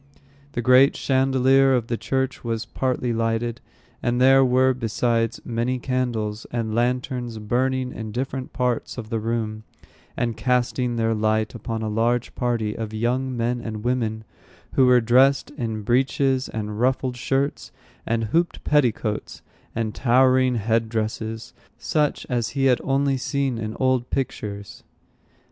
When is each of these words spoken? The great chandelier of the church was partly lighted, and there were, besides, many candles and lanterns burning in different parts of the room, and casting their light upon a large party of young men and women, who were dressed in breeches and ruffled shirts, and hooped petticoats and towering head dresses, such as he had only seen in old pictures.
The 0.53 0.63
great 0.63 0.95
chandelier 0.97 1.75
of 1.75 1.85
the 1.85 1.95
church 1.95 2.43
was 2.43 2.65
partly 2.65 3.13
lighted, 3.13 3.61
and 4.01 4.19
there 4.19 4.43
were, 4.43 4.73
besides, 4.73 5.39
many 5.45 5.77
candles 5.77 6.47
and 6.49 6.73
lanterns 6.73 7.37
burning 7.37 7.91
in 7.93 8.11
different 8.11 8.51
parts 8.51 8.97
of 8.97 9.11
the 9.11 9.19
room, 9.19 9.63
and 10.17 10.35
casting 10.35 10.95
their 10.95 11.13
light 11.13 11.53
upon 11.53 11.83
a 11.83 11.87
large 11.87 12.33
party 12.33 12.75
of 12.75 12.95
young 12.95 13.37
men 13.37 13.61
and 13.61 13.83
women, 13.83 14.23
who 14.73 14.87
were 14.87 15.01
dressed 15.01 15.51
in 15.51 15.83
breeches 15.83 16.49
and 16.49 16.79
ruffled 16.79 17.15
shirts, 17.15 17.71
and 18.03 18.23
hooped 18.23 18.63
petticoats 18.63 19.43
and 19.75 19.93
towering 19.93 20.55
head 20.55 20.89
dresses, 20.89 21.53
such 21.77 22.25
as 22.27 22.49
he 22.57 22.65
had 22.65 22.81
only 22.83 23.17
seen 23.17 23.59
in 23.59 23.77
old 23.79 24.09
pictures. 24.09 24.83